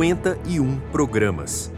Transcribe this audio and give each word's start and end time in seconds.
51 0.00 0.80
programas, 0.90 1.70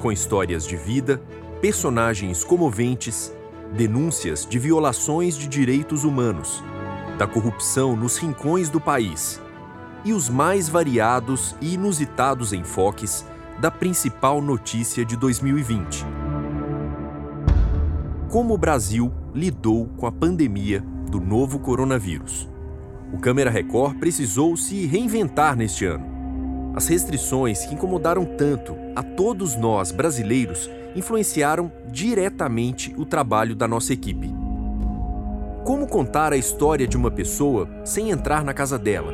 com 0.00 0.10
histórias 0.10 0.66
de 0.66 0.74
vida, 0.74 1.22
personagens 1.60 2.42
comoventes, 2.42 3.32
denúncias 3.72 4.44
de 4.44 4.58
violações 4.58 5.38
de 5.38 5.46
direitos 5.46 6.02
humanos, 6.02 6.60
da 7.16 7.24
corrupção 7.24 7.94
nos 7.94 8.16
rincões 8.16 8.68
do 8.68 8.80
país 8.80 9.40
e 10.04 10.12
os 10.12 10.28
mais 10.28 10.68
variados 10.68 11.54
e 11.60 11.74
inusitados 11.74 12.52
enfoques 12.52 13.24
da 13.60 13.70
principal 13.70 14.42
notícia 14.42 15.04
de 15.04 15.16
2020. 15.16 16.04
Como 18.28 18.54
o 18.54 18.58
Brasil 18.58 19.12
lidou 19.32 19.86
com 19.96 20.04
a 20.04 20.10
pandemia 20.10 20.80
do 21.08 21.20
novo 21.20 21.60
coronavírus. 21.60 22.50
O 23.12 23.20
Câmera 23.20 23.52
Record 23.52 24.00
precisou 24.00 24.56
se 24.56 24.84
reinventar 24.84 25.54
neste 25.56 25.84
ano. 25.84 26.17
As 26.78 26.86
restrições 26.86 27.66
que 27.66 27.74
incomodaram 27.74 28.24
tanto 28.24 28.76
a 28.94 29.02
todos 29.02 29.56
nós 29.56 29.90
brasileiros 29.90 30.70
influenciaram 30.94 31.72
diretamente 31.90 32.94
o 32.96 33.04
trabalho 33.04 33.56
da 33.56 33.66
nossa 33.66 33.92
equipe. 33.92 34.32
Como 35.64 35.88
contar 35.88 36.32
a 36.32 36.36
história 36.36 36.86
de 36.86 36.96
uma 36.96 37.10
pessoa 37.10 37.68
sem 37.84 38.12
entrar 38.12 38.44
na 38.44 38.54
casa 38.54 38.78
dela? 38.78 39.12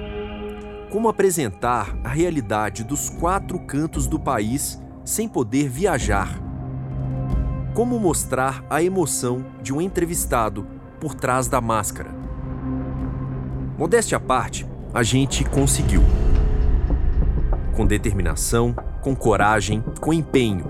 Como 0.91 1.09
apresentar 1.09 1.97
a 2.05 2.09
realidade 2.11 2.85
dos 2.85 3.09
quatro 3.09 3.59
cantos 3.61 4.07
do 4.07 4.21
país 4.21 4.79
sem 5.03 5.27
poder 5.27 5.67
viajar? 5.67 6.39
Como 7.73 7.99
mostrar 7.99 8.63
a 8.69 8.83
emoção 8.83 9.43
de 9.63 9.73
um 9.73 9.81
entrevistado 9.81 10.67
por 11.01 11.15
trás 11.15 11.49
da 11.49 11.63
máscara? 11.63 12.11
Modéstia 13.79 14.19
à 14.19 14.21
parte, 14.21 14.67
a 14.93 15.03
gente 15.03 15.47
conseguiu. 15.47 16.03
Com 17.75 17.87
determinação, 17.87 18.75
com 19.03 19.17
coragem, 19.17 19.83
com 20.01 20.13
empenho 20.13 20.65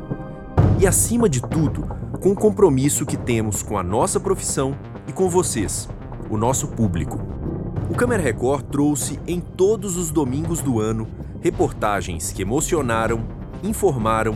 e, 0.81 0.87
acima 0.87 1.29
de 1.29 1.41
tudo, 1.41 1.83
com 2.21 2.31
o 2.31 2.35
compromisso 2.35 3.05
que 3.05 3.17
temos 3.17 3.63
com 3.63 3.77
a 3.77 3.83
nossa 3.83 4.19
profissão 4.19 4.75
e 5.07 5.13
com 5.13 5.29
vocês, 5.29 5.89
o 6.31 6.37
nosso 6.39 6.69
público. 6.69 7.21
O 7.91 7.95
Câmera 7.95 8.23
Record 8.23 8.65
trouxe 8.71 9.21
em 9.27 9.39
todos 9.39 9.99
os 9.99 10.11
domingos 10.11 10.61
do 10.61 10.81
ano 10.81 11.07
reportagens 11.43 12.33
que 12.33 12.41
emocionaram, 12.41 13.27
informaram 13.63 14.35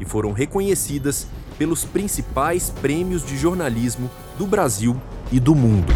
e 0.00 0.04
foram 0.06 0.32
reconhecidas 0.32 1.26
pelos 1.58 1.84
principais 1.84 2.70
prêmios 2.70 3.24
de 3.24 3.36
jornalismo 3.36 4.10
do 4.38 4.46
Brasil 4.46 4.96
e 5.30 5.38
do 5.38 5.54
mundo. 5.54 5.92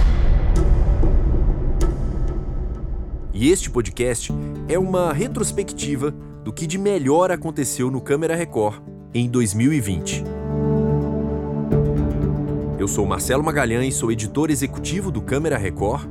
E 3.41 3.49
este 3.49 3.71
podcast 3.71 4.31
é 4.69 4.79
uma 4.79 5.15
retrospectiva 5.15 6.11
do 6.45 6.53
que 6.53 6.67
de 6.67 6.77
melhor 6.77 7.31
aconteceu 7.31 7.91
no 7.91 7.99
Câmera 7.99 8.37
Record 8.37 8.83
em 9.15 9.31
2020. 9.31 10.23
Eu 12.79 12.87
sou 12.87 13.07
Marcelo 13.07 13.43
Magalhães, 13.43 13.95
sou 13.95 14.13
editor 14.13 14.51
executivo 14.51 15.11
do 15.11 15.23
Câmera 15.23 15.57
Record. 15.57 16.07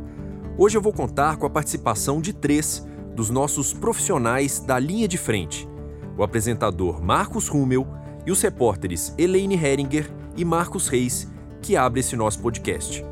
Hoje 0.57 0.75
eu 0.75 0.81
vou 0.81 0.91
contar 0.91 1.37
com 1.37 1.45
a 1.45 1.49
participação 1.51 2.19
de 2.19 2.33
três 2.33 2.83
dos 3.15 3.29
nossos 3.29 3.73
profissionais 3.73 4.59
da 4.59 4.79
linha 4.79 5.07
de 5.07 5.19
frente: 5.19 5.69
o 6.17 6.23
apresentador 6.23 6.99
Marcos 6.99 7.47
Rummel 7.47 7.85
e 8.25 8.31
os 8.31 8.41
repórteres 8.41 9.13
Elaine 9.19 9.53
Heringer 9.53 10.09
e 10.35 10.43
Marcos 10.43 10.87
Reis, 10.87 11.27
que 11.61 11.77
abre 11.77 11.99
esse 11.99 12.15
nosso 12.15 12.39
podcast. 12.39 13.05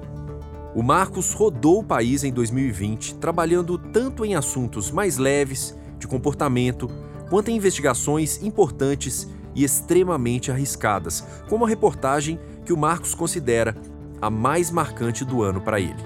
O 0.78 0.84
Marcos 0.84 1.34
rodou 1.34 1.80
o 1.80 1.84
país 1.84 2.24
em 2.24 2.32
2020, 2.32 3.16
trabalhando 3.16 3.80
tanto 3.80 4.24
em 4.24 4.36
assuntos 4.36 4.92
mais 4.92 5.18
leves, 5.18 5.76
de 5.98 6.08
comportamento, 6.08 6.88
quanto 7.32 7.50
em 7.50 7.56
investigações 7.56 8.44
importantes 8.44 9.28
e 9.56 9.64
extremamente 9.64 10.52
arriscadas, 10.52 11.26
como 11.50 11.66
a 11.66 11.68
reportagem 11.68 12.40
que 12.64 12.72
o 12.72 12.78
Marcos 12.78 13.16
considera 13.16 13.76
a 14.22 14.30
mais 14.30 14.70
marcante 14.70 15.26
do 15.26 15.42
ano 15.42 15.60
para 15.62 15.80
ele. 15.80 15.98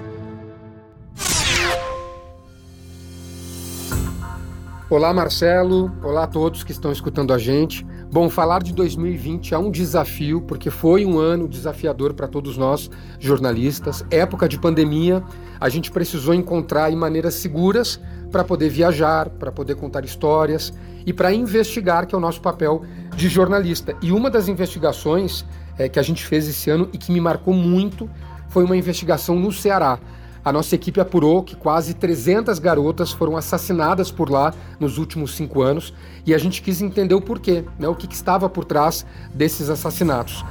Olá, 4.90 5.14
Marcelo. 5.14 5.92
Olá 6.02 6.24
a 6.24 6.28
todos 6.28 6.64
que 6.64 6.72
estão 6.72 6.94
escutando 6.94 7.34
a 7.34 7.38
gente. 7.38 7.86
Bom, 8.12 8.30
falar 8.30 8.62
de 8.62 8.74
2020 8.74 9.54
é 9.54 9.58
um 9.58 9.72
desafio, 9.72 10.42
porque 10.42 10.70
foi 10.70 11.06
um 11.06 11.18
ano 11.18 11.48
desafiador 11.48 12.14
para 12.14 12.28
todos 12.28 12.58
nós, 12.58 12.92
jornalistas. 13.18 14.04
Época 14.12 14.50
de 14.50 14.60
pandemia, 14.60 15.24
a 15.58 15.70
gente 15.70 15.90
precisou 15.90 16.34
encontrar 16.34 16.92
maneiras 16.92 17.36
seguras 17.36 18.02
para 18.30 18.44
poder 18.44 18.68
viajar, 18.68 19.30
para 19.30 19.50
poder 19.50 19.76
contar 19.76 20.04
histórias 20.04 20.74
e 21.06 21.14
para 21.14 21.34
investigar, 21.34 22.06
que 22.06 22.14
é 22.14 22.18
o 22.18 22.22
nosso 22.22 22.42
papel 22.42 22.82
de 23.16 23.30
jornalista. 23.30 23.96
E 24.02 24.12
uma 24.12 24.30
das 24.30 24.50
investigações 24.50 25.46
é, 25.78 25.88
que 25.88 25.98
a 25.98 26.04
gente 26.04 26.26
fez 26.26 26.46
esse 26.50 26.70
ano 26.70 26.90
e 26.92 26.98
que 26.98 27.14
me 27.14 27.22
marcou 27.22 27.54
muito 27.54 28.10
foi 28.50 28.66
uma 28.66 28.76
investigação 28.76 29.40
no 29.40 29.54
Ceará 29.54 29.98
a 30.44 30.52
nossa 30.52 30.74
equipe 30.76 31.00
apurou 31.00 31.44
que 31.44 31.56
quase 31.56 31.94
300 31.94 32.58
garotas 32.58 33.12
foram 33.12 33.38
assassinadas 33.38 34.12
por 34.12 34.30
lá 34.30 34.54
nos 34.80 34.98
últimos 34.98 35.36
cinco 35.36 35.62
anos 35.62 35.94
e 36.26 36.34
a 36.34 36.38
gente 36.38 36.62
quis 36.62 36.82
entender 36.82 37.14
o 37.14 37.22
porquê, 37.22 37.64
né, 37.78 37.88
o 37.88 37.96
que, 37.96 38.08
que 38.08 38.16
estava 38.16 38.50
por 38.50 38.66
trás 38.66 39.06
desses 39.34 39.70
assassinatos. 39.70 40.44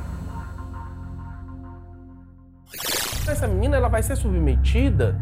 Essa 3.26 3.46
menina 3.46 3.76
ela 3.76 3.88
vai 3.88 4.02
ser 4.02 4.16
submetida 4.16 5.20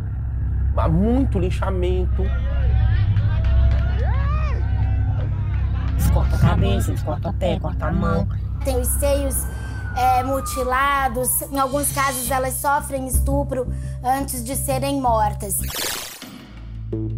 a 0.77 0.89
muito 0.89 1.39
linchamento. 1.39 2.23
Eles 5.93 6.11
cortam 6.12 6.39
a 6.39 6.41
cabeça, 6.41 6.91
eles 6.91 7.03
cortam 7.03 7.31
a 7.31 7.34
pé, 7.34 7.59
cortam 7.59 7.89
a 7.89 7.93
mão. 7.93 8.28
Tem 8.65 8.78
os 8.78 8.87
seios 8.87 9.47
é, 9.98 10.22
mutilados. 10.22 11.42
Em 11.50 11.59
alguns 11.59 11.91
casos, 11.92 12.31
elas 12.31 12.54
sofrem 12.54 13.09
estupro 13.09 13.66
antes 14.03 14.44
de 14.44 14.54
serem 14.54 15.00
mortas. 15.00 15.59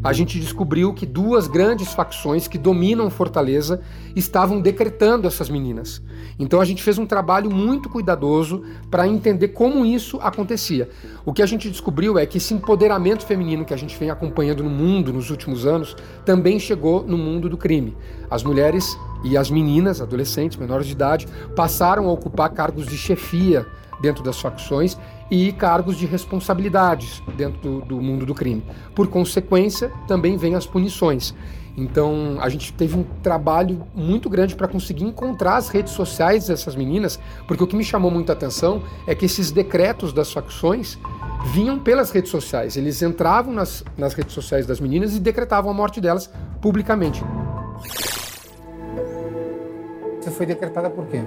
A 0.02 0.14
gente 0.14 0.40
descobriu 0.40 0.94
que 0.94 1.04
duas 1.04 1.46
grandes 1.46 1.92
facções 1.92 2.48
que 2.48 2.56
dominam 2.56 3.10
Fortaleza 3.10 3.82
estavam 4.16 4.60
decretando 4.60 5.28
essas 5.28 5.50
meninas. 5.50 6.02
Então 6.38 6.58
a 6.58 6.64
gente 6.64 6.82
fez 6.82 6.96
um 6.96 7.04
trabalho 7.04 7.50
muito 7.50 7.88
cuidadoso 7.88 8.64
para 8.90 9.06
entender 9.06 9.48
como 9.48 9.84
isso 9.84 10.18
acontecia. 10.22 10.88
O 11.24 11.34
que 11.34 11.42
a 11.42 11.46
gente 11.46 11.70
descobriu 11.70 12.18
é 12.18 12.24
que 12.24 12.38
esse 12.38 12.54
empoderamento 12.54 13.26
feminino 13.26 13.64
que 13.64 13.74
a 13.74 13.76
gente 13.76 13.96
vem 13.96 14.10
acompanhando 14.10 14.64
no 14.64 14.70
mundo 14.70 15.12
nos 15.12 15.30
últimos 15.30 15.66
anos 15.66 15.94
também 16.24 16.58
chegou 16.58 17.04
no 17.04 17.18
mundo 17.18 17.48
do 17.48 17.58
crime. 17.58 17.94
As 18.30 18.42
mulheres 18.42 18.98
e 19.22 19.36
as 19.36 19.50
meninas, 19.50 20.00
adolescentes, 20.00 20.56
menores 20.56 20.86
de 20.86 20.92
idade, 20.92 21.28
passaram 21.54 22.08
a 22.08 22.12
ocupar 22.12 22.50
cargos 22.50 22.86
de 22.86 22.96
chefia 22.96 23.66
dentro 24.00 24.24
das 24.24 24.40
facções 24.40 24.96
e 25.30 25.52
cargos 25.52 25.96
de 25.96 26.06
responsabilidades 26.06 27.22
dentro 27.36 27.60
do, 27.60 27.80
do, 27.82 28.00
mundo 28.00 28.26
do 28.26 28.34
crime. 28.34 28.64
Por 28.94 29.06
consequência, 29.08 29.92
também 30.08 30.36
vêm 30.36 30.54
as 30.54 30.66
punições. 30.66 31.34
Então, 31.76 32.38
a 32.40 32.48
gente 32.48 32.72
teve 32.72 32.96
um 32.96 33.04
trabalho 33.22 33.86
muito 33.94 34.28
grande 34.28 34.56
para 34.56 34.66
conseguir 34.66 35.04
encontrar 35.04 35.56
as 35.56 35.68
redes 35.68 35.92
sociais 35.92 36.48
dessas 36.48 36.74
meninas, 36.74 37.18
porque 37.46 37.62
o 37.62 37.66
que 37.66 37.76
me 37.76 37.84
chamou 37.84 38.10
muita 38.10 38.32
atenção 38.32 38.82
é 39.06 39.14
que 39.14 39.24
esses 39.26 39.50
decretos 39.50 40.12
das 40.12 40.32
facções 40.32 40.98
vinham 41.52 41.78
pelas 41.78 42.10
redes 42.10 42.30
sociais. 42.30 42.76
Eles 42.76 43.00
entravam 43.02 43.52
nas, 43.52 43.84
nas 43.96 44.14
redes 44.14 44.34
sociais 44.34 44.66
das 44.66 44.80
meninas 44.80 45.14
e 45.14 45.20
decretavam 45.20 45.70
a 45.70 45.74
morte 45.74 46.00
delas 46.00 46.30
publicamente. 46.60 47.22
Você 50.20 50.30
foi 50.30 50.44
decretada 50.44 50.90
por 50.90 51.06
quê? 51.06 51.22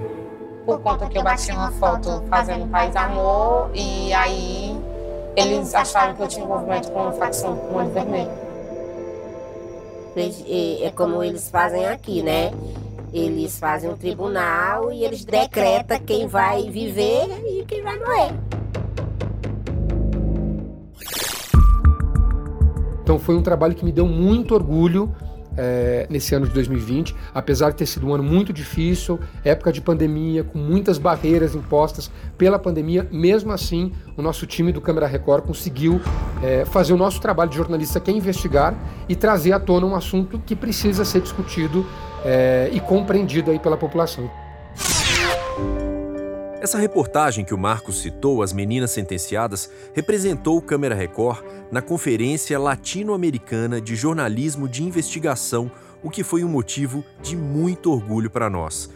Por 0.64 0.80
conta 0.80 1.06
que 1.08 1.18
eu 1.18 1.22
bati 1.22 1.50
uma 1.50 1.70
foto 1.72 2.22
fazendo 2.28 2.70
paz 2.70 2.94
amor 2.94 3.70
e 3.74 4.12
aí 4.14 4.78
eles 5.36 5.74
acharam 5.74 6.14
que 6.14 6.22
eu 6.22 6.28
tinha 6.28 6.44
envolvimento 6.44 6.90
com 6.92 7.08
a 7.08 7.12
facção 7.12 7.56
com 7.56 7.84
o 7.84 7.88
vermelho. 7.90 8.30
É 10.16 10.92
como 10.94 11.24
eles 11.24 11.50
fazem 11.50 11.86
aqui, 11.86 12.22
né? 12.22 12.52
Eles 13.12 13.58
fazem 13.58 13.90
um 13.90 13.96
tribunal 13.96 14.92
e 14.92 15.04
eles 15.04 15.24
decretam 15.24 15.98
quem 15.98 16.28
vai 16.28 16.70
viver 16.70 17.26
e 17.46 17.64
quem 17.64 17.82
vai 17.82 17.98
morrer. 17.98 18.32
Então 23.02 23.18
foi 23.18 23.34
um 23.36 23.42
trabalho 23.42 23.74
que 23.74 23.84
me 23.84 23.92
deu 23.92 24.06
muito 24.06 24.54
orgulho 24.54 25.14
é, 25.56 26.06
nesse 26.10 26.34
ano 26.34 26.46
de 26.46 26.52
2020, 26.52 27.14
apesar 27.34 27.70
de 27.70 27.76
ter 27.76 27.86
sido 27.86 28.06
um 28.06 28.14
ano 28.14 28.22
muito 28.22 28.52
difícil, 28.52 29.18
época 29.44 29.72
de 29.72 29.80
pandemia, 29.80 30.44
com 30.44 30.58
muitas 30.58 30.98
barreiras 30.98 31.54
impostas 31.54 32.10
pela 32.36 32.58
pandemia, 32.58 33.08
mesmo 33.10 33.52
assim, 33.52 33.92
o 34.16 34.22
nosso 34.22 34.46
time 34.46 34.72
do 34.72 34.80
Câmara 34.80 35.06
Record 35.06 35.44
conseguiu 35.44 36.00
é, 36.42 36.64
fazer 36.64 36.92
o 36.92 36.96
nosso 36.96 37.20
trabalho 37.20 37.50
de 37.50 37.56
jornalista, 37.56 38.00
que 38.00 38.10
é 38.10 38.14
investigar 38.14 38.74
e 39.08 39.14
trazer 39.14 39.52
à 39.52 39.60
tona 39.60 39.86
um 39.86 39.94
assunto 39.94 40.38
que 40.38 40.56
precisa 40.56 41.04
ser 41.04 41.20
discutido 41.20 41.86
é, 42.24 42.70
e 42.72 42.80
compreendido 42.80 43.50
aí 43.50 43.58
pela 43.58 43.76
população. 43.76 44.30
Essa 46.64 46.78
reportagem 46.78 47.44
que 47.44 47.52
o 47.52 47.58
Marcos 47.58 48.00
citou, 48.00 48.42
As 48.42 48.50
Meninas 48.50 48.90
Sentenciadas, 48.90 49.70
representou 49.92 50.56
o 50.56 50.62
Câmera 50.62 50.94
Record 50.94 51.44
na 51.74 51.82
Conferência 51.82 52.56
Latino-Americana 52.56 53.80
de 53.80 53.96
Jornalismo 53.96 54.68
de 54.68 54.84
Investigação, 54.84 55.68
o 56.04 56.08
que 56.08 56.22
foi 56.22 56.44
um 56.44 56.48
motivo 56.48 57.04
de 57.20 57.36
muito 57.36 57.90
orgulho 57.90 58.30
para 58.30 58.48
nós. 58.48 58.88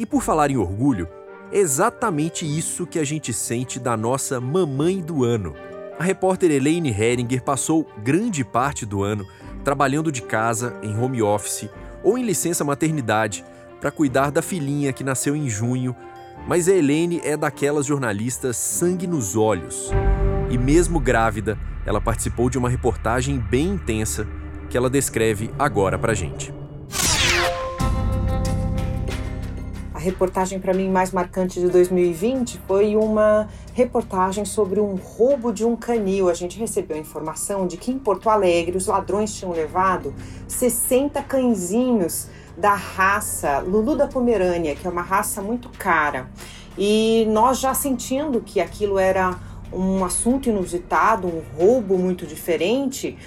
E 0.00 0.04
por 0.04 0.20
falar 0.20 0.50
em 0.50 0.56
orgulho, 0.56 1.06
é 1.52 1.58
exatamente 1.58 2.44
isso 2.44 2.88
que 2.88 2.98
a 2.98 3.04
gente 3.04 3.32
sente 3.32 3.78
da 3.78 3.96
nossa 3.96 4.40
mamãe 4.40 5.00
do 5.00 5.22
ano. 5.22 5.54
A 5.96 6.02
repórter 6.02 6.50
Elaine 6.50 6.90
Heringer 6.90 7.40
passou 7.40 7.88
grande 8.02 8.42
parte 8.42 8.84
do 8.84 9.04
ano 9.04 9.24
trabalhando 9.62 10.10
de 10.10 10.20
casa, 10.20 10.76
em 10.82 10.98
home 10.98 11.22
office 11.22 11.68
ou 12.02 12.18
em 12.18 12.24
licença 12.24 12.64
maternidade 12.64 13.44
para 13.80 13.92
cuidar 13.92 14.32
da 14.32 14.42
filhinha 14.42 14.92
que 14.92 15.04
nasceu 15.04 15.36
em 15.36 15.48
junho, 15.48 15.94
mas 16.48 16.68
a 16.68 16.72
Elaine 16.72 17.20
é 17.22 17.36
daquelas 17.36 17.86
jornalistas 17.86 18.56
sangue 18.56 19.06
nos 19.06 19.36
olhos. 19.36 19.92
E 20.50 20.58
mesmo 20.58 21.00
grávida, 21.00 21.58
ela 21.84 22.00
participou 22.00 22.48
de 22.48 22.58
uma 22.58 22.68
reportagem 22.68 23.38
bem 23.38 23.68
intensa 23.68 24.26
que 24.70 24.76
ela 24.76 24.90
descreve 24.90 25.50
agora 25.58 25.98
pra 25.98 26.14
gente. 26.14 26.52
reportagem 30.04 30.60
para 30.60 30.74
mim 30.74 30.90
mais 30.90 31.12
marcante 31.12 31.58
de 31.58 31.68
2020 31.68 32.60
foi 32.68 32.94
uma 32.94 33.48
reportagem 33.72 34.44
sobre 34.44 34.78
um 34.78 34.94
roubo 34.96 35.50
de 35.50 35.64
um 35.64 35.74
canil. 35.74 36.28
A 36.28 36.34
gente 36.34 36.58
recebeu 36.58 36.96
a 36.96 37.00
informação 37.00 37.66
de 37.66 37.78
que 37.78 37.90
em 37.90 37.98
Porto 37.98 38.28
Alegre 38.28 38.76
os 38.76 38.86
ladrões 38.86 39.34
tinham 39.34 39.52
levado 39.52 40.14
60 40.46 41.22
cãezinhos 41.22 42.28
da 42.56 42.74
raça 42.74 43.60
Lulu 43.60 43.96
da 43.96 44.06
Pomerânia, 44.06 44.76
que 44.76 44.86
é 44.86 44.90
uma 44.90 45.02
raça 45.02 45.40
muito 45.40 45.70
cara. 45.70 46.28
E 46.76 47.26
nós 47.30 47.58
já 47.58 47.72
sentindo 47.72 48.40
que 48.40 48.60
aquilo 48.60 48.98
era 48.98 49.38
um 49.74 50.04
assunto 50.04 50.48
inusitado, 50.48 51.26
um 51.26 51.42
roubo 51.56 51.98
muito 51.98 52.26
diferente, 52.26 53.18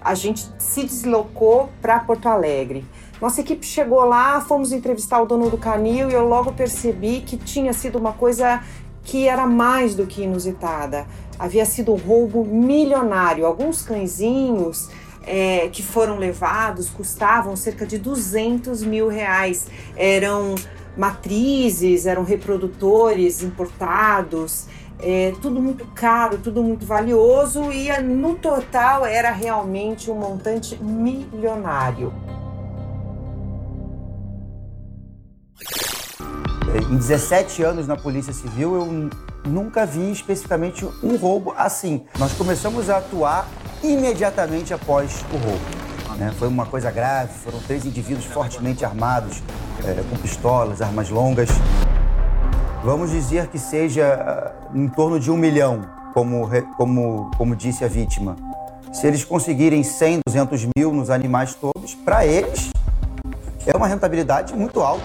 a 0.00 0.14
gente 0.14 0.48
se 0.58 0.84
deslocou 0.84 1.68
para 1.82 1.98
Porto 2.00 2.28
Alegre. 2.28 2.84
Nossa 3.20 3.40
equipe 3.40 3.64
chegou 3.66 4.04
lá, 4.04 4.40
fomos 4.40 4.72
entrevistar 4.72 5.20
o 5.20 5.26
dono 5.26 5.50
do 5.50 5.58
canil 5.58 6.10
e 6.10 6.12
eu 6.12 6.28
logo 6.28 6.52
percebi 6.52 7.22
que 7.22 7.36
tinha 7.36 7.72
sido 7.72 7.98
uma 7.98 8.12
coisa 8.12 8.62
que 9.02 9.26
era 9.26 9.46
mais 9.46 9.94
do 9.94 10.06
que 10.06 10.22
inusitada. 10.22 11.06
Havia 11.38 11.64
sido 11.64 11.92
um 11.92 11.96
roubo 11.96 12.44
milionário. 12.44 13.46
Alguns 13.46 13.82
cãezinhos 13.82 14.90
é, 15.22 15.68
que 15.68 15.82
foram 15.82 16.18
levados 16.18 16.90
custavam 16.90 17.56
cerca 17.56 17.86
de 17.86 17.98
200 17.98 18.82
mil 18.82 19.08
reais. 19.08 19.66
Eram 19.96 20.54
matrizes, 20.96 22.06
eram 22.06 22.24
reprodutores 22.24 23.42
importados. 23.42 24.66
É, 24.98 25.34
tudo 25.42 25.60
muito 25.60 25.84
caro, 25.94 26.38
tudo 26.38 26.62
muito 26.62 26.86
valioso 26.86 27.70
e 27.70 27.90
no 28.00 28.34
total 28.34 29.04
era 29.04 29.30
realmente 29.30 30.10
um 30.10 30.14
montante 30.14 30.76
milionário. 30.82 32.12
Em 36.90 36.96
17 36.96 37.62
anos 37.62 37.86
na 37.86 37.96
Polícia 37.96 38.32
Civil, 38.32 38.74
eu 38.74 39.10
nunca 39.50 39.84
vi 39.84 40.10
especificamente 40.10 40.86
um 41.02 41.16
roubo 41.16 41.54
assim. 41.56 42.04
Nós 42.18 42.32
começamos 42.32 42.88
a 42.88 42.98
atuar 42.98 43.48
imediatamente 43.82 44.72
após 44.72 45.24
o 45.32 45.36
roubo. 45.36 45.86
Né? 46.16 46.32
Foi 46.38 46.48
uma 46.48 46.64
coisa 46.64 46.90
grave, 46.90 47.32
foram 47.44 47.58
três 47.60 47.84
indivíduos 47.84 48.24
fortemente 48.24 48.84
armados, 48.84 49.42
é, 49.84 50.02
com 50.08 50.16
pistolas, 50.16 50.80
armas 50.80 51.10
longas. 51.10 51.48
Vamos 52.86 53.10
dizer 53.10 53.48
que 53.48 53.58
seja 53.58 54.54
uh, 54.72 54.78
em 54.78 54.86
torno 54.86 55.18
de 55.18 55.28
um 55.28 55.36
milhão, 55.36 55.90
como, 56.14 56.48
como, 56.76 57.32
como 57.36 57.56
disse 57.56 57.84
a 57.84 57.88
vítima. 57.88 58.36
Se 58.92 59.08
eles 59.08 59.24
conseguirem 59.24 59.82
100, 59.82 60.20
200 60.24 60.68
mil 60.78 60.92
nos 60.92 61.10
animais 61.10 61.52
todos, 61.52 61.96
para 61.96 62.24
eles 62.24 62.70
é 63.66 63.76
uma 63.76 63.88
rentabilidade 63.88 64.54
muito 64.54 64.80
alta. 64.80 65.02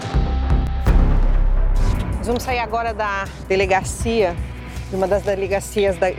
Nós 2.18 2.28
vamos 2.28 2.44
sair 2.44 2.60
agora 2.60 2.94
da 2.94 3.26
delegacia, 3.48 4.36
de 4.92 4.96
uma 4.96 5.08
das 5.08 5.24
delegacias 5.24 5.98
da 5.98 6.14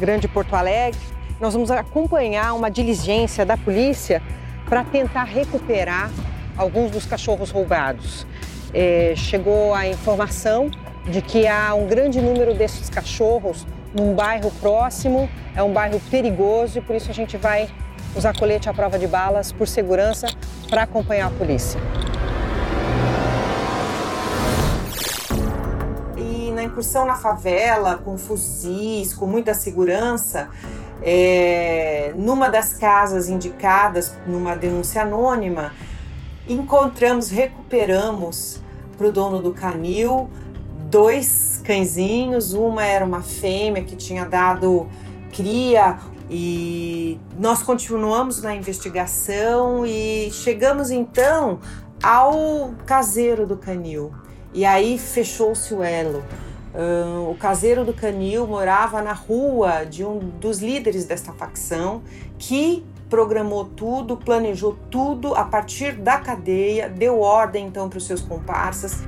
Grande 0.00 0.26
Porto 0.26 0.56
Alegre. 0.56 0.98
Nós 1.40 1.54
vamos 1.54 1.70
acompanhar 1.70 2.54
uma 2.54 2.72
diligência 2.72 3.46
da 3.46 3.56
polícia 3.56 4.20
para 4.68 4.82
tentar 4.82 5.22
recuperar 5.22 6.10
alguns 6.56 6.90
dos 6.90 7.06
cachorros 7.06 7.52
roubados. 7.52 8.26
É, 8.74 9.14
chegou 9.16 9.72
a 9.72 9.86
informação 9.86 10.68
de 11.08 11.22
que 11.22 11.46
há 11.46 11.74
um 11.74 11.86
grande 11.86 12.20
número 12.20 12.54
desses 12.54 12.88
cachorros 12.90 13.66
num 13.94 14.14
bairro 14.14 14.50
próximo, 14.60 15.28
é 15.56 15.62
um 15.62 15.72
bairro 15.72 16.00
perigoso 16.10 16.78
e 16.78 16.80
por 16.80 16.94
isso 16.94 17.10
a 17.10 17.14
gente 17.14 17.36
vai 17.36 17.68
usar 18.14 18.36
colete 18.36 18.68
à 18.68 18.74
prova 18.74 18.98
de 18.98 19.06
balas 19.06 19.52
por 19.52 19.66
segurança 19.66 20.28
para 20.68 20.82
acompanhar 20.82 21.28
a 21.28 21.30
polícia. 21.30 21.80
incursão 26.78 27.04
na 27.04 27.16
favela, 27.16 27.96
com 27.96 28.16
fuzis, 28.16 29.12
com 29.12 29.26
muita 29.26 29.52
segurança, 29.52 30.48
é, 31.02 32.12
numa 32.16 32.48
das 32.48 32.74
casas 32.74 33.28
indicadas 33.28 34.16
numa 34.26 34.54
denúncia 34.54 35.02
anônima, 35.02 35.72
encontramos, 36.48 37.30
recuperamos 37.30 38.60
para 38.96 39.08
o 39.08 39.12
dono 39.12 39.42
do 39.42 39.52
canil 39.52 40.30
dois 40.90 41.60
cãezinhos. 41.64 42.52
Uma 42.52 42.84
era 42.84 43.04
uma 43.04 43.22
fêmea 43.22 43.82
que 43.84 43.96
tinha 43.96 44.24
dado 44.24 44.88
cria 45.32 45.98
e 46.30 47.18
nós 47.38 47.62
continuamos 47.62 48.42
na 48.42 48.54
investigação 48.54 49.86
e 49.86 50.30
chegamos 50.32 50.90
então 50.90 51.58
ao 52.02 52.74
caseiro 52.86 53.46
do 53.46 53.56
canil. 53.56 54.12
E 54.52 54.64
aí 54.64 54.98
fechou-se 54.98 55.72
o 55.74 55.82
elo. 55.82 56.22
Uh, 56.74 57.30
o 57.30 57.34
caseiro 57.34 57.84
do 57.84 57.94
canil 57.94 58.46
morava 58.46 59.00
na 59.00 59.12
rua 59.12 59.84
de 59.84 60.04
um 60.04 60.18
dos 60.18 60.58
líderes 60.58 61.06
desta 61.06 61.32
facção 61.32 62.02
que 62.38 62.84
programou 63.08 63.64
tudo, 63.64 64.16
planejou 64.18 64.76
tudo 64.90 65.34
a 65.34 65.44
partir 65.44 65.92
da 65.92 66.18
cadeia, 66.18 66.88
deu 66.88 67.20
ordem 67.20 67.66
então 67.66 67.88
para 67.88 67.96
os 67.96 68.06
seus 68.06 68.20
comparsas. 68.20 69.02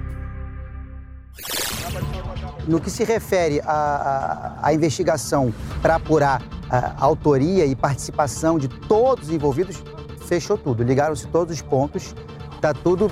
No 2.66 2.80
que 2.80 2.90
se 2.90 3.04
refere 3.04 3.60
à, 3.64 4.70
investigação 4.72 5.52
para 5.80 5.96
apurar 5.96 6.42
a 6.70 7.04
autoria 7.04 7.64
e 7.66 7.74
participação 7.74 8.58
de 8.58 8.68
todos 8.68 9.28
os 9.28 9.34
envolvidos, 9.34 9.82
fechou 10.26 10.56
tudo. 10.56 10.82
Ligaram-se 10.82 11.26
todos 11.26 11.54
os 11.54 11.62
pontos, 11.62 12.14
está 12.54 12.72
tudo 12.72 13.10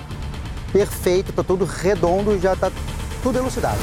perfeito, 0.73 1.31
está 1.31 1.43
tudo 1.43 1.65
redondo, 1.65 2.39
já 2.39 2.53
está 2.53 2.71
tudo 3.23 3.39
elucidado. 3.39 3.79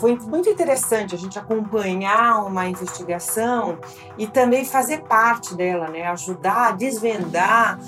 Foi 0.00 0.14
muito 0.18 0.48
interessante 0.48 1.14
a 1.14 1.18
gente 1.18 1.38
acompanhar 1.38 2.44
uma 2.44 2.66
investigação 2.68 3.78
e 4.18 4.26
também 4.26 4.64
fazer 4.64 5.02
parte 5.02 5.54
dela, 5.54 5.88
né? 5.88 6.06
ajudar 6.08 6.68
a 6.68 6.72
desvendar 6.72 7.78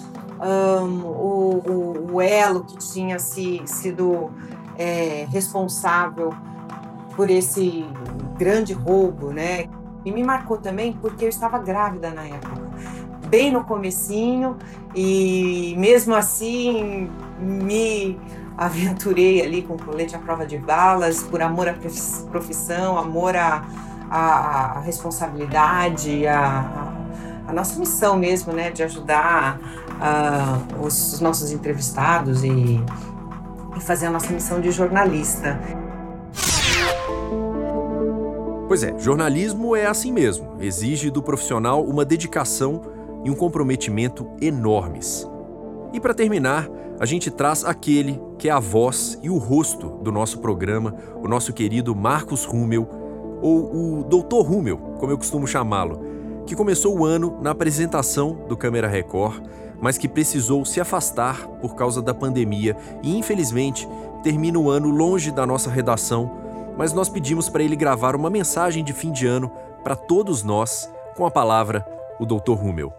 um, 0.41 1.05
o, 1.05 1.63
o, 1.67 2.15
o, 2.15 2.21
elo 2.21 2.65
que 2.65 2.77
tinha 2.77 3.19
se, 3.19 3.63
sido 3.67 4.31
é, 4.77 5.27
responsável 5.31 6.33
por 7.17 7.31
esse 7.31 7.85
grande 8.39 8.73
roubo, 8.73 9.33
né? 9.33 9.67
E 10.05 10.13
me 10.13 10.23
marcou 10.23 10.59
também 10.59 10.93
porque 10.93 11.25
eu 11.25 11.29
estava 11.29 11.59
grávida 11.59 12.11
na 12.11 12.23
época, 12.23 12.63
bem 13.27 13.51
no 13.51 13.65
comecinho, 13.65 14.57
e 14.95 15.75
mesmo 15.77 16.15
assim 16.15 17.11
me 17.39 18.19
aventurei 18.57 19.41
ali 19.41 19.63
com 19.63 19.77
colete 19.77 20.17
à 20.17 20.19
prova 20.19 20.47
de 20.47 20.59
balas, 20.59 21.23
por 21.23 21.43
amor 21.43 21.69
à 21.69 21.75
profissão, 22.31 22.99
amor 22.99 23.37
à, 23.37 23.65
à 24.11 24.81
responsabilidade, 24.81 26.27
à, 26.27 26.93
à, 27.47 27.53
nossa 27.53 27.79
missão 27.79 28.17
mesmo, 28.17 28.53
né, 28.53 28.71
de 28.71 28.83
ajudar 28.83 29.59
uh, 29.99 30.85
os, 30.85 31.15
os, 31.15 31.21
nossos 31.21 31.53
entrevistados 31.53 32.45
e, 32.45 32.81
e 33.77 33.81
fazer 33.81 34.07
a 34.07 34.11
nossa 34.11 34.33
missão 34.33 34.61
de 34.61 34.71
jornalista. 34.71 35.61
Pois 38.67 38.83
é, 38.83 38.99
jornalismo 38.99 39.75
é 39.75 39.87
assim 39.87 40.13
mesmo. 40.13 40.57
Exige 40.61 41.11
do 41.11 41.23
profissional 41.23 41.83
uma 41.85 42.05
dedicação 42.05 42.83
e 43.25 43.31
um 43.31 43.35
comprometimento 43.35 44.29
enormes. 44.41 45.27
E 45.93 45.99
para 45.99 46.13
terminar, 46.13 46.69
a 47.01 47.07
gente 47.07 47.31
traz 47.31 47.65
aquele 47.65 48.21
que 48.37 48.49
é 48.49 48.53
a 48.53 48.61
voz 48.61 49.19
e 49.23 49.31
o 49.31 49.39
rosto 49.39 49.89
do 50.03 50.13
nosso 50.13 50.39
programa, 50.41 50.95
o 51.17 51.27
nosso 51.27 51.53
querido 51.53 51.95
Marcos 51.95 52.45
Rummel, 52.45 52.89
ou 53.41 54.01
o 54.01 54.05
Doutor 54.05 54.43
Rummel, 54.43 54.77
como 54.99 55.13
eu 55.13 55.19
costumo 55.19 55.47
chamá-lo, 55.47 56.01
que 56.49 56.57
começou 56.57 56.99
o 56.99 57.05
ano 57.05 57.39
na 57.43 57.51
apresentação 57.51 58.33
do 58.49 58.57
Câmera 58.57 58.89
Record, 58.89 59.43
mas 59.79 59.99
que 59.99 60.09
precisou 60.09 60.65
se 60.65 60.81
afastar 60.81 61.47
por 61.61 61.75
causa 61.75 62.01
da 62.01 62.15
pandemia 62.15 62.75
e, 63.03 63.19
infelizmente, 63.19 63.87
termina 64.23 64.59
o 64.59 64.71
ano 64.71 64.89
longe 64.89 65.31
da 65.31 65.45
nossa 65.45 65.69
redação, 65.69 66.39
mas 66.79 66.95
nós 66.95 67.11
pedimos 67.11 67.51
para 67.51 67.63
ele 67.63 67.77
gravar 67.77 68.17
uma 68.17 68.31
mensagem 68.31 68.83
de 68.83 68.95
fim 68.95 69.13
de 69.13 69.27
ano 69.27 69.53
para 69.85 69.95
todos 69.95 70.43
nós 70.43 70.91
com 71.15 71.27
a 71.27 71.31
palavra 71.31 71.87
o 72.19 72.25
Doutor 72.25 72.57
Rummel. 72.57 72.95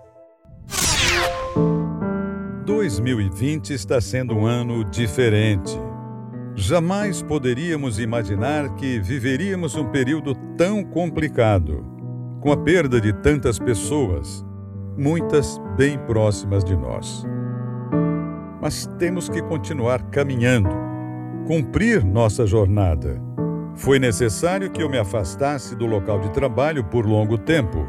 2020 2.67 3.73
está 3.73 3.99
sendo 3.99 4.35
um 4.35 4.45
ano 4.45 4.83
diferente. 4.85 5.75
Jamais 6.55 7.23
poderíamos 7.23 7.99
imaginar 7.99 8.75
que 8.75 8.99
viveríamos 8.99 9.73
um 9.73 9.85
período 9.85 10.35
tão 10.55 10.83
complicado, 10.83 11.98
com 12.41 12.51
a 12.51 12.57
perda 12.57 13.01
de 13.01 13.11
tantas 13.11 13.59
pessoas, 13.59 14.45
muitas 14.97 15.59
bem 15.75 15.97
próximas 15.99 16.63
de 16.63 16.75
nós. 16.75 17.25
Mas 18.61 18.85
temos 18.97 19.29
que 19.29 19.41
continuar 19.41 20.03
caminhando, 20.09 20.69
cumprir 21.45 22.03
nossa 22.03 22.45
jornada. 22.45 23.21
Foi 23.75 23.99
necessário 23.99 24.69
que 24.69 24.81
eu 24.81 24.89
me 24.89 24.97
afastasse 24.97 25.75
do 25.75 25.85
local 25.85 26.19
de 26.19 26.29
trabalho 26.31 26.83
por 26.83 27.05
longo 27.05 27.37
tempo, 27.37 27.87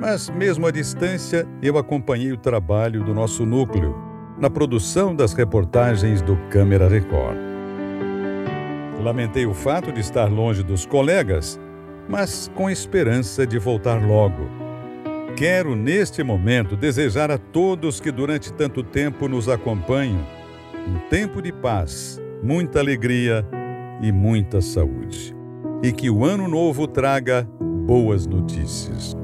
mas 0.00 0.28
mesmo 0.30 0.66
à 0.66 0.70
distância 0.70 1.46
eu 1.62 1.78
acompanhei 1.78 2.32
o 2.32 2.36
trabalho 2.36 3.04
do 3.04 3.14
nosso 3.14 3.46
núcleo 3.46 3.94
na 4.38 4.50
produção 4.50 5.14
das 5.14 5.32
reportagens 5.32 6.20
do 6.20 6.36
Câmara 6.50 6.88
Record. 6.88 7.36
Lamentei 9.00 9.46
o 9.46 9.54
fato 9.54 9.92
de 9.92 10.00
estar 10.00 10.30
longe 10.30 10.62
dos 10.62 10.86
colegas, 10.86 11.60
mas 12.08 12.50
com 12.54 12.68
esperança 12.68 13.46
de 13.46 13.58
voltar 13.58 14.02
logo. 14.04 14.48
Quero, 15.36 15.74
neste 15.74 16.22
momento, 16.22 16.76
desejar 16.76 17.30
a 17.30 17.38
todos 17.38 18.00
que 18.00 18.12
durante 18.12 18.52
tanto 18.52 18.82
tempo 18.82 19.26
nos 19.26 19.48
acompanham 19.48 20.24
um 20.86 20.98
tempo 21.08 21.40
de 21.40 21.52
paz, 21.52 22.20
muita 22.42 22.78
alegria 22.78 23.44
e 24.02 24.12
muita 24.12 24.60
saúde. 24.60 25.34
E 25.82 25.92
que 25.92 26.08
o 26.08 26.24
ano 26.24 26.46
novo 26.46 26.86
traga 26.86 27.48
boas 27.86 28.26
notícias. 28.26 29.16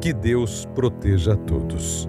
Que 0.00 0.12
Deus 0.12 0.66
proteja 0.74 1.32
a 1.32 1.36
todos. 1.36 2.08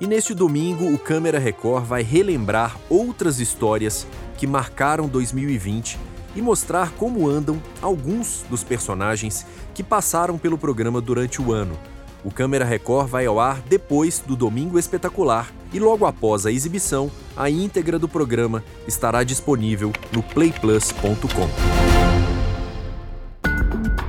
E 0.00 0.06
neste 0.06 0.34
domingo, 0.34 0.92
o 0.92 0.98
Câmera 0.98 1.38
Record 1.38 1.84
vai 1.84 2.02
relembrar 2.02 2.76
outras 2.90 3.38
histórias 3.38 4.04
que 4.42 4.46
marcaram 4.48 5.06
2020 5.06 6.00
e 6.34 6.42
mostrar 6.42 6.90
como 6.94 7.28
andam 7.28 7.62
alguns 7.80 8.44
dos 8.50 8.64
personagens 8.64 9.46
que 9.72 9.84
passaram 9.84 10.36
pelo 10.36 10.58
programa 10.58 11.00
durante 11.00 11.40
o 11.40 11.52
ano. 11.52 11.78
O 12.24 12.30
Câmera 12.32 12.64
Record 12.64 13.06
vai 13.06 13.24
ao 13.24 13.38
ar 13.38 13.62
depois 13.68 14.18
do 14.18 14.34
Domingo 14.34 14.80
Espetacular 14.80 15.52
e 15.72 15.78
logo 15.78 16.06
após 16.06 16.44
a 16.44 16.50
exibição, 16.50 17.08
a 17.36 17.48
íntegra 17.48 18.00
do 18.00 18.08
programa 18.08 18.64
estará 18.84 19.22
disponível 19.22 19.92
no 20.12 20.24
playplus.com. 20.24 21.81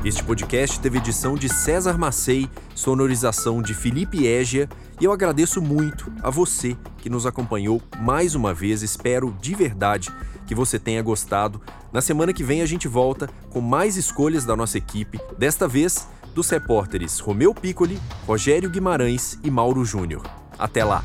Este 0.03 0.22
podcast 0.22 0.81
teve 0.81 0.98
edição 0.98 1.36
de 1.36 1.48
César 1.48 1.98
Macei, 1.98 2.50
sonorização 2.75 3.62
de 3.62 3.74
Felipe 3.74 4.27
Égia 4.27 4.67
e 5.00 5.05
eu 5.05 5.13
agradeço 5.13 5.62
muito 5.62 6.12
a 6.22 6.29
você 6.29 6.75
que 6.98 7.10
nos 7.10 7.25
acompanhou 7.25 7.81
mais 8.00 8.36
uma 8.36 8.53
vez. 8.53 8.81
Espero 8.81 9.33
de 9.39 9.55
verdade 9.55 10.12
que 10.45 10.53
você 10.53 10.77
tenha 10.77 11.01
gostado. 11.01 11.62
Na 11.93 12.01
semana 12.01 12.33
que 12.33 12.43
vem 12.43 12.62
a 12.62 12.65
gente 12.65 12.86
volta 12.86 13.29
com 13.50 13.62
mais 13.62 13.95
escolhas 13.95 14.43
da 14.43 14.57
nossa 14.57 14.77
equipe, 14.77 15.22
desta 15.38 15.69
vez 15.69 16.05
dos 16.36 16.50
repórteres 16.50 17.19
Romeu 17.19 17.55
Piccoli, 17.55 17.98
Rogério 18.27 18.69
Guimarães 18.69 19.39
e 19.41 19.50
Mauro 19.50 19.86
Júnior. 19.86 20.24
Até 20.60 20.83
lá. 20.83 21.01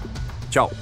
Tchau. 0.50 0.72